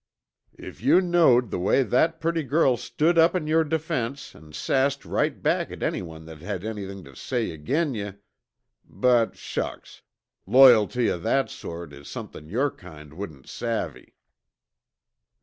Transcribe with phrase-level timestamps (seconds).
[0.57, 5.05] If yuh knowed the way that purty girl stood up in yore defense an' sassed
[5.05, 8.13] right back at anyone that had anything tuh say ag'in yuh
[8.83, 10.01] but, shucks,
[10.47, 14.15] loyalty O' that sort is somethin' yore kind wouldn't savvy."